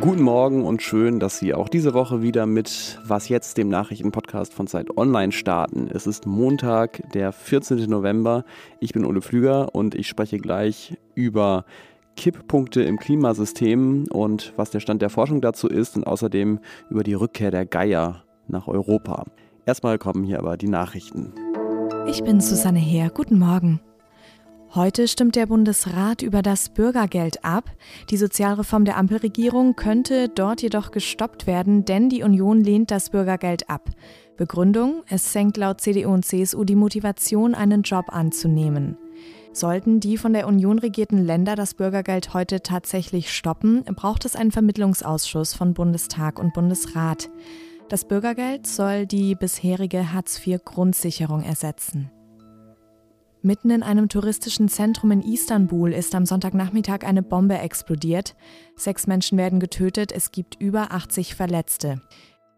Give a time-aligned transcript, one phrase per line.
[0.00, 4.54] Guten Morgen und schön, dass Sie auch diese Woche wieder mit Was jetzt, dem Nachrichtenpodcast
[4.54, 5.88] von Zeit Online starten.
[5.92, 7.90] Es ist Montag, der 14.
[7.90, 8.44] November.
[8.80, 11.64] Ich bin Ole Flüger und ich spreche gleich über
[12.16, 16.60] Kipppunkte im Klimasystem und was der Stand der Forschung dazu ist und außerdem
[16.90, 19.24] über die Rückkehr der Geier nach Europa.
[19.66, 21.32] Erstmal kommen hier aber die Nachrichten.
[22.06, 23.10] Ich bin Susanne Heer.
[23.10, 23.80] Guten Morgen.
[24.74, 27.70] Heute stimmt der Bundesrat über das Bürgergeld ab.
[28.10, 33.70] Die Sozialreform der Ampelregierung könnte dort jedoch gestoppt werden, denn die Union lehnt das Bürgergeld
[33.70, 33.88] ab.
[34.36, 38.98] Begründung, es senkt laut CDU und CSU die Motivation, einen Job anzunehmen.
[39.54, 44.52] Sollten die von der Union regierten Länder das Bürgergeld heute tatsächlich stoppen, braucht es einen
[44.52, 47.30] Vermittlungsausschuss von Bundestag und Bundesrat.
[47.88, 52.10] Das Bürgergeld soll die bisherige Hartz-IV-Grundsicherung ersetzen.
[53.42, 58.34] Mitten in einem touristischen Zentrum in Istanbul ist am Sonntagnachmittag eine Bombe explodiert.
[58.74, 62.02] Sechs Menschen werden getötet, es gibt über 80 Verletzte.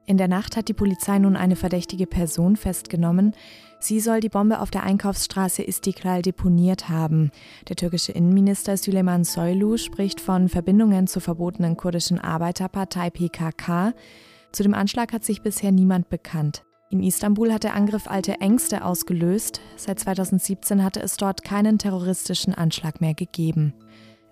[0.07, 3.35] In der Nacht hat die Polizei nun eine verdächtige Person festgenommen.
[3.79, 7.31] Sie soll die Bombe auf der Einkaufsstraße Istiklal deponiert haben.
[7.69, 13.93] Der türkische Innenminister Süleyman Soylu spricht von Verbindungen zur verbotenen kurdischen Arbeiterpartei PKK.
[14.51, 16.65] Zu dem Anschlag hat sich bisher niemand bekannt.
[16.93, 19.61] In Istanbul hat der Angriff alte Ängste ausgelöst.
[19.77, 23.75] Seit 2017 hatte es dort keinen terroristischen Anschlag mehr gegeben.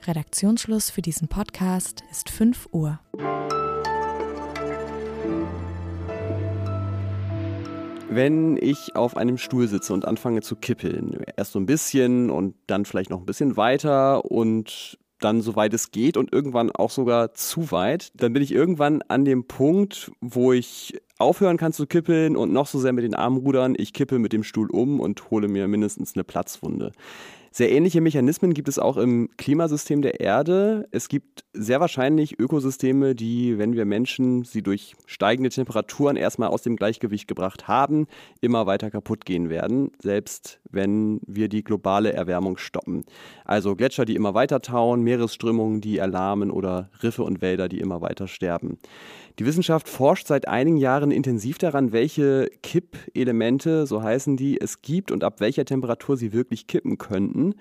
[0.04, 2.98] Redaktionsschluss für diesen Podcast ist 5 Uhr.
[8.10, 12.56] Wenn ich auf einem Stuhl sitze und anfange zu kippeln, erst so ein bisschen und
[12.66, 16.90] dann vielleicht noch ein bisschen weiter und dann so weit es geht und irgendwann auch
[16.90, 21.86] sogar zu weit, dann bin ich irgendwann an dem Punkt, wo ich aufhören kann zu
[21.86, 25.00] kippeln und noch so sehr mit den Armen rudern, ich kippe mit dem Stuhl um
[25.00, 26.92] und hole mir mindestens eine Platzwunde.
[27.58, 30.86] Sehr ähnliche Mechanismen gibt es auch im Klimasystem der Erde.
[30.92, 36.62] Es gibt sehr wahrscheinlich Ökosysteme, die, wenn wir Menschen sie durch steigende Temperaturen erstmal aus
[36.62, 38.06] dem Gleichgewicht gebracht haben,
[38.40, 43.04] immer weiter kaputt gehen werden, selbst wenn wir die globale Erwärmung stoppen.
[43.44, 48.00] Also Gletscher, die immer weiter tauen, Meeresströmungen, die erlahmen oder Riffe und Wälder, die immer
[48.00, 48.78] weiter sterben.
[49.38, 55.12] Die Wissenschaft forscht seit einigen Jahren intensiv daran, welche Kippelemente, so heißen die, es gibt
[55.12, 57.54] und ab welcher Temperatur sie wirklich kippen könnten.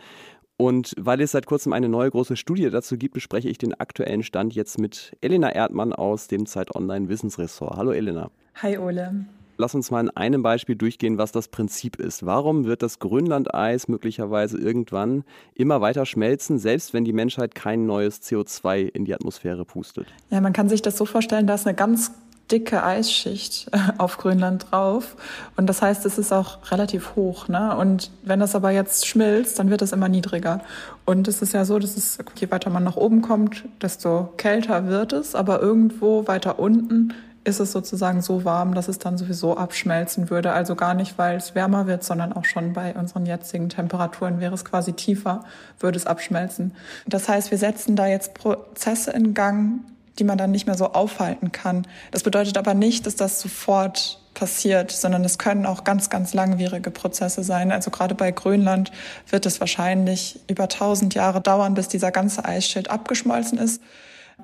[0.58, 4.24] Und weil es seit kurzem eine neue große Studie dazu gibt, bespreche ich den aktuellen
[4.24, 7.78] Stand jetzt mit Elena Erdmann aus dem Zeit Online Wissensressort.
[7.78, 8.32] Hallo Elena.
[8.56, 9.28] Hi Ole.
[9.58, 12.26] Lass uns mal in einem Beispiel durchgehen, was das Prinzip ist.
[12.26, 15.24] Warum wird das Grönlandeis möglicherweise irgendwann
[15.56, 20.08] immer weiter schmelzen, selbst wenn die Menschheit kein neues CO2 in die Atmosphäre pustet?
[20.30, 22.12] Ja, man kann sich das so vorstellen, da ist eine ganz
[22.52, 25.16] dicke Eisschicht äh, auf Grönland drauf.
[25.56, 27.48] Und das heißt, es ist auch relativ hoch.
[27.48, 27.76] Ne?
[27.76, 30.62] Und wenn das aber jetzt schmilzt, dann wird es immer niedriger.
[31.06, 34.88] Und es ist ja so, dass es, je weiter man nach oben kommt, desto kälter
[34.88, 35.36] wird es.
[35.36, 37.14] Aber irgendwo weiter unten
[37.48, 40.52] ist es sozusagen so warm, dass es dann sowieso abschmelzen würde.
[40.52, 44.54] Also gar nicht, weil es wärmer wird, sondern auch schon bei unseren jetzigen Temperaturen wäre
[44.54, 45.46] es quasi tiefer,
[45.80, 46.76] würde es abschmelzen.
[47.08, 49.80] Das heißt, wir setzen da jetzt Prozesse in Gang,
[50.20, 51.88] die man dann nicht mehr so aufhalten kann.
[52.12, 56.92] Das bedeutet aber nicht, dass das sofort passiert, sondern es können auch ganz, ganz langwierige
[56.92, 57.72] Prozesse sein.
[57.72, 58.92] Also gerade bei Grönland
[59.30, 63.82] wird es wahrscheinlich über tausend Jahre dauern, bis dieser ganze Eisschild abgeschmolzen ist.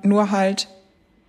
[0.02, 0.68] Nur halt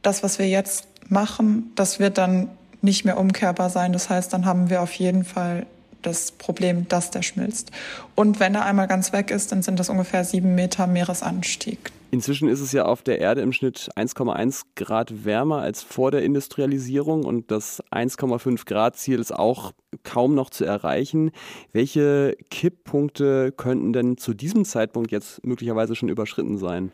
[0.02, 2.50] das, was wir jetzt machen, das wird dann
[2.82, 3.94] nicht mehr umkehrbar sein.
[3.94, 5.66] Das heißt, dann haben wir auf jeden Fall
[6.02, 7.72] das Problem, dass der schmilzt.
[8.14, 11.92] Und wenn er einmal ganz weg ist, dann sind das ungefähr sieben Meter Meeresanstieg.
[12.12, 16.24] Inzwischen ist es ja auf der Erde im Schnitt 1,1 Grad wärmer als vor der
[16.24, 19.74] Industrialisierung und das 1,5 Grad Ziel ist auch
[20.04, 21.32] kaum noch zu erreichen.
[21.74, 26.92] Welche Kipppunkte könnten denn zu diesem Zeitpunkt jetzt möglicherweise schon überschritten sein?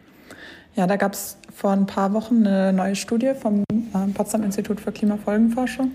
[0.76, 4.80] Ja, da gab es vor ein paar Wochen eine neue Studie vom äh, Potsdam Institut
[4.80, 5.92] für Klimafolgenforschung.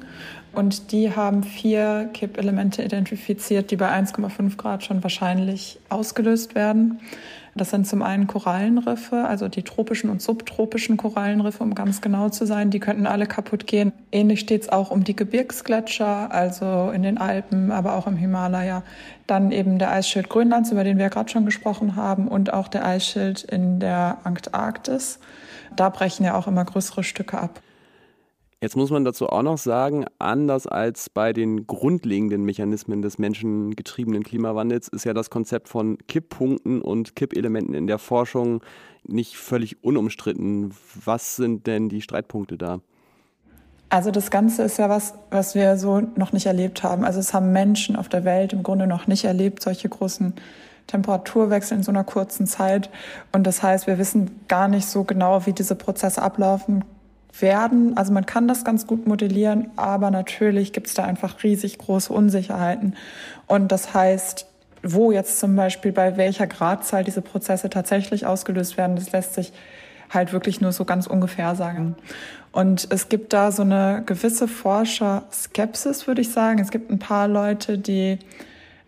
[0.52, 7.00] Und die haben vier Kippelemente identifiziert, die bei 1,5 Grad schon wahrscheinlich ausgelöst werden.
[7.56, 12.44] Das sind zum einen Korallenriffe, also die tropischen und subtropischen Korallenriffe, um ganz genau zu
[12.44, 12.68] sein.
[12.68, 13.92] Die könnten alle kaputt gehen.
[14.12, 18.82] Ähnlich steht es auch um die Gebirgsgletscher, also in den Alpen, aber auch im Himalaya.
[19.26, 22.84] Dann eben der Eisschild Grönlands, über den wir gerade schon gesprochen haben, und auch der
[22.84, 25.18] Eisschild in der Antarktis.
[25.74, 27.62] Da brechen ja auch immer größere Stücke ab.
[28.62, 34.24] Jetzt muss man dazu auch noch sagen, anders als bei den grundlegenden Mechanismen des menschengetriebenen
[34.24, 38.62] Klimawandels ist ja das Konzept von Kipppunkten und Kippelementen in der Forschung
[39.04, 40.74] nicht völlig unumstritten.
[41.04, 42.80] Was sind denn die Streitpunkte da?
[43.90, 47.04] Also das Ganze ist ja was, was wir so noch nicht erlebt haben.
[47.04, 50.32] Also es haben Menschen auf der Welt im Grunde noch nicht erlebt, solche großen
[50.86, 52.88] Temperaturwechsel in so einer kurzen Zeit.
[53.32, 56.84] Und das heißt, wir wissen gar nicht so genau, wie diese Prozesse ablaufen
[57.40, 57.96] werden.
[57.96, 62.12] Also man kann das ganz gut modellieren, aber natürlich gibt es da einfach riesig große
[62.12, 62.94] Unsicherheiten.
[63.46, 64.46] Und das heißt,
[64.82, 69.52] wo jetzt zum Beispiel bei welcher Gradzahl diese Prozesse tatsächlich ausgelöst werden, das lässt sich
[70.10, 71.96] halt wirklich nur so ganz ungefähr sagen.
[72.52, 76.60] Und es gibt da so eine gewisse Forscher-Skepsis, würde ich sagen.
[76.60, 78.18] Es gibt ein paar Leute, die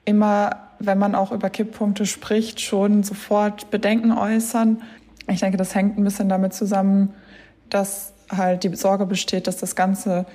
[0.05, 4.81] immer, wenn man auch über Kipppunkte spricht, schon sofort Bedenken äußern.
[5.29, 7.13] Ich denke, das hängt ein bisschen damit zusammen,
[7.69, 10.27] dass halt die Sorge besteht, dass das Ganze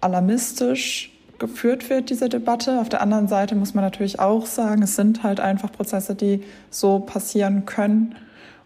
[0.00, 2.80] alarmistisch geführt wird, diese Debatte.
[2.80, 6.42] Auf der anderen Seite muss man natürlich auch sagen, es sind halt einfach Prozesse, die
[6.70, 8.14] so passieren können.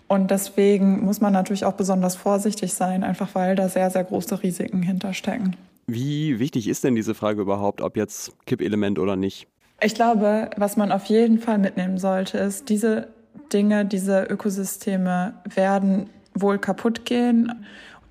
[0.09, 4.43] Und deswegen muss man natürlich auch besonders vorsichtig sein, einfach weil da sehr, sehr große
[4.43, 5.57] Risiken hinterstecken.
[5.87, 9.47] Wie wichtig ist denn diese Frage überhaupt, ob jetzt Kippelement oder nicht?
[9.83, 13.09] Ich glaube, was man auf jeden Fall mitnehmen sollte, ist, diese
[13.53, 17.65] Dinge, diese Ökosysteme werden wohl kaputt gehen.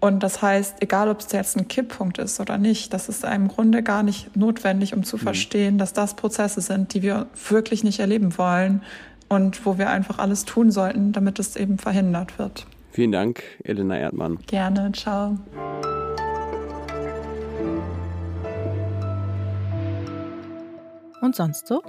[0.04, 3.48] Und das heißt, egal ob es jetzt ein Kipppunkt ist oder nicht, das ist im
[3.48, 5.22] Grunde gar nicht notwendig, um zu mhm.
[5.22, 8.82] verstehen, dass das Prozesse sind, die wir wirklich nicht erleben wollen
[9.30, 12.66] und wo wir einfach alles tun sollten, damit es eben verhindert wird.
[12.92, 14.40] Vielen Dank, Elena Erdmann.
[14.46, 15.38] Gerne, ciao.
[21.22, 21.82] Und sonst so?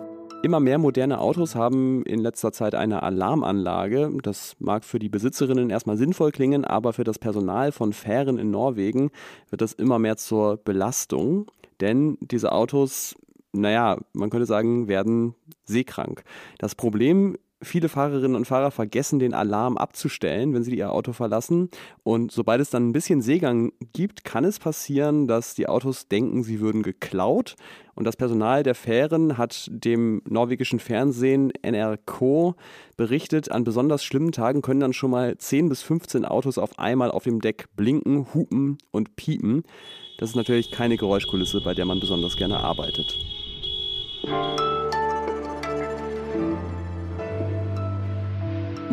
[0.45, 4.13] Immer mehr moderne Autos haben in letzter Zeit eine Alarmanlage.
[4.23, 8.51] Das mag für die Besitzerinnen erstmal sinnvoll klingen, aber für das Personal von Fähren in
[8.51, 9.11] Norwegen
[9.49, 11.47] wird das immer mehr zur Belastung.
[11.81, 13.17] Denn diese Autos
[13.55, 16.25] naja, man könnte sagen, werden seekrank.
[16.59, 21.71] Das Problem viele Fahrerinnen und Fahrer vergessen, den Alarm abzustellen, wenn sie ihr Auto verlassen.
[22.03, 26.43] Und sobald es dann ein bisschen Seegang gibt, kann es passieren, dass die Autos denken,
[26.43, 27.57] sie würden geklaut.
[27.95, 32.55] Und das Personal der Fähren hat dem norwegischen Fernsehen NRK
[32.97, 37.11] berichtet, an besonders schlimmen Tagen können dann schon mal 10 bis 15 Autos auf einmal
[37.11, 39.63] auf dem Deck blinken, hupen und piepen.
[40.19, 43.17] Das ist natürlich keine Geräuschkulisse, bei der man besonders gerne arbeitet.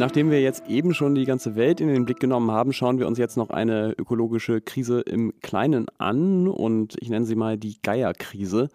[0.01, 3.06] Nachdem wir jetzt eben schon die ganze Welt in den Blick genommen haben, schauen wir
[3.06, 7.77] uns jetzt noch eine ökologische Krise im Kleinen an und ich nenne sie mal die
[7.83, 8.69] Geierkrise.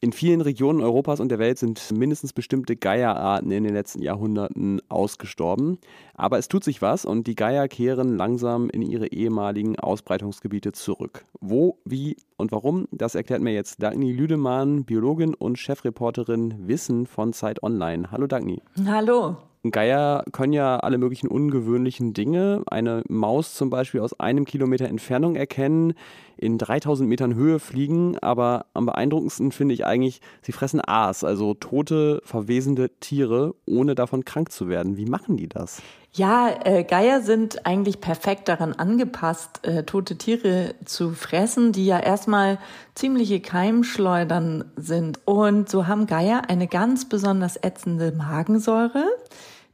[0.00, 4.80] In vielen Regionen Europas und der Welt sind mindestens bestimmte Geierarten in den letzten Jahrhunderten
[4.88, 5.78] ausgestorben.
[6.14, 11.24] Aber es tut sich was und die Geier kehren langsam in ihre ehemaligen Ausbreitungsgebiete zurück.
[11.40, 17.32] Wo, wie und warum, das erklärt mir jetzt Dagny Lüdemann, Biologin und Chefreporterin Wissen von
[17.32, 18.10] Zeit Online.
[18.10, 18.60] Hallo Dagny.
[18.84, 19.36] Hallo.
[19.70, 22.62] Geier können ja alle möglichen ungewöhnlichen Dinge.
[22.66, 25.94] Eine Maus zum Beispiel aus einem Kilometer Entfernung erkennen,
[26.36, 31.54] in 3000 Metern Höhe fliegen, aber am beeindruckendsten finde ich eigentlich, sie fressen Aas, also
[31.54, 34.96] tote, verwesende Tiere, ohne davon krank zu werden.
[34.96, 35.80] Wie machen die das?
[36.12, 41.98] Ja, äh, Geier sind eigentlich perfekt daran angepasst, äh, tote Tiere zu fressen, die ja
[41.98, 42.58] erstmal
[42.94, 45.20] ziemliche Keimschleudern sind.
[45.24, 49.04] Und so haben Geier eine ganz besonders ätzende Magensäure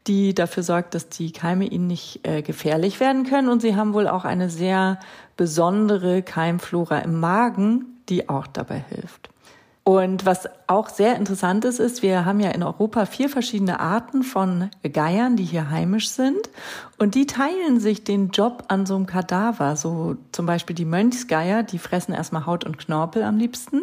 [0.07, 3.49] die dafür sorgt, dass die Keime ihnen nicht äh, gefährlich werden können.
[3.49, 4.99] Und sie haben wohl auch eine sehr
[5.37, 9.30] besondere Keimflora im Magen, die auch dabei hilft.
[9.91, 14.23] Und was auch sehr interessant ist, ist, wir haben ja in Europa vier verschiedene Arten
[14.23, 16.39] von Geiern, die hier heimisch sind.
[16.97, 19.75] Und die teilen sich den Job an so einem Kadaver.
[19.75, 23.83] So zum Beispiel die Mönchsgeier, die fressen erstmal Haut und Knorpel am liebsten.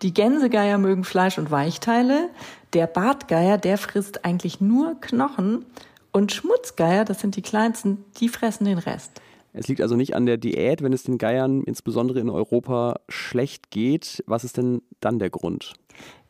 [0.00, 2.30] Die Gänsegeier mögen Fleisch und Weichteile.
[2.72, 5.66] Der Bartgeier, der frisst eigentlich nur Knochen.
[6.12, 9.20] Und Schmutzgeier, das sind die kleinsten, die fressen den Rest.
[9.52, 13.70] Es liegt also nicht an der Diät, wenn es den Geiern insbesondere in Europa schlecht
[13.70, 14.24] geht.
[14.26, 15.74] Was ist denn dann der Grund?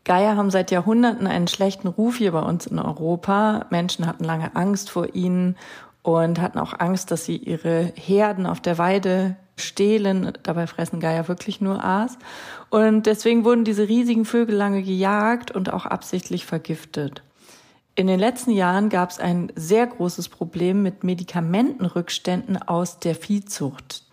[0.05, 3.67] Geier haben seit Jahrhunderten einen schlechten Ruf hier bei uns in Europa.
[3.71, 5.57] Menschen hatten lange Angst vor ihnen
[6.03, 10.33] und hatten auch Angst, dass sie ihre Herden auf der Weide stehlen.
[10.43, 12.19] Dabei fressen Geier wirklich nur Aas.
[12.71, 17.23] Und deswegen wurden diese riesigen Vögel lange gejagt und auch absichtlich vergiftet.
[17.95, 24.05] In den letzten Jahren gab es ein sehr großes Problem mit Medikamentenrückständen aus der Viehzucht.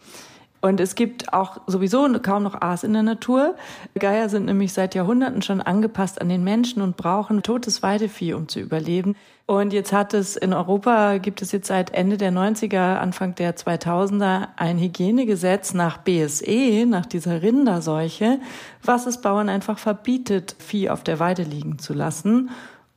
[0.62, 3.56] Und es gibt auch sowieso kaum noch Aas in der Natur.
[3.98, 8.50] Geier sind nämlich seit Jahrhunderten schon angepasst an den Menschen und brauchen totes Weidevieh, um
[8.50, 9.16] zu überleben.
[9.46, 13.56] Und jetzt hat es in Europa, gibt es jetzt seit Ende der 90er, Anfang der
[13.56, 18.42] 2000er ein Hygienegesetz nach BSE, nach dieser Rinderseuche,
[18.84, 22.50] was es Bauern einfach verbietet, Vieh auf der Weide liegen zu lassen.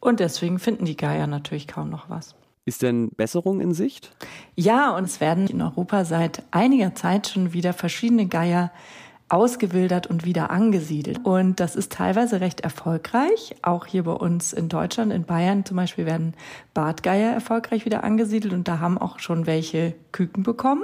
[0.02, 2.34] Und deswegen finden die Geier natürlich kaum noch was.
[2.64, 4.10] Ist denn Besserung in Sicht?
[4.56, 8.72] Ja, und es werden in Europa seit einiger Zeit schon wieder verschiedene Geier
[9.28, 11.24] ausgewildert und wieder angesiedelt.
[11.24, 13.54] Und das ist teilweise recht erfolgreich.
[13.62, 16.34] Auch hier bei uns in Deutschland, in Bayern zum Beispiel, werden
[16.74, 20.82] Bartgeier erfolgreich wieder angesiedelt und da haben auch schon welche Küken bekommen.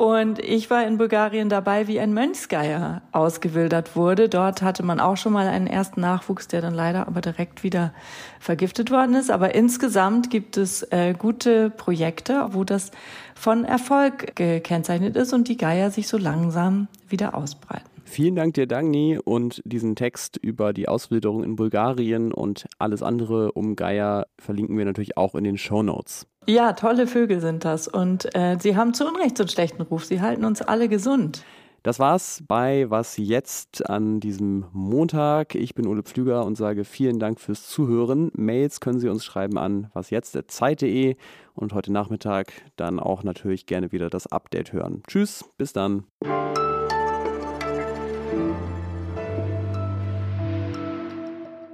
[0.00, 4.30] Und ich war in Bulgarien dabei, wie ein Mönchsgeier ausgewildert wurde.
[4.30, 7.92] Dort hatte man auch schon mal einen ersten Nachwuchs, der dann leider aber direkt wieder
[8.38, 9.30] vergiftet worden ist.
[9.30, 12.92] Aber insgesamt gibt es äh, gute Projekte, wo das
[13.34, 17.84] von Erfolg gekennzeichnet ist und die Geier sich so langsam wieder ausbreiten.
[18.06, 23.52] Vielen Dank dir, Dagny, und diesen Text über die Auswilderung in Bulgarien und alles andere
[23.52, 26.26] um Geier verlinken wir natürlich auch in den Show Notes.
[26.46, 30.04] Ja, tolle Vögel sind das und äh, sie haben zu Unrecht so einen schlechten Ruf.
[30.04, 31.44] Sie halten uns alle gesund.
[31.82, 35.54] Das war's bei Was jetzt an diesem Montag.
[35.54, 38.30] Ich bin Ole Pflüger und sage vielen Dank fürs Zuhören.
[38.34, 41.16] Mails können Sie uns schreiben an wasjetzt.zeit.de
[41.54, 45.02] und heute Nachmittag dann auch natürlich gerne wieder das Update hören.
[45.06, 46.04] Tschüss, bis dann.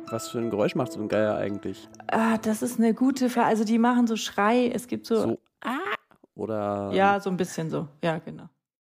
[0.09, 1.89] Was für ein Geräusch macht so ein Geier eigentlich?
[2.09, 3.49] Ah, das ist eine gute Frage.
[3.49, 4.69] Also die machen so Schrei.
[4.69, 5.21] Es gibt so.
[5.21, 5.79] So, ah,
[6.35, 6.91] oder.
[6.93, 7.89] Ja, so ein bisschen so.
[8.03, 8.49] Ja, genau.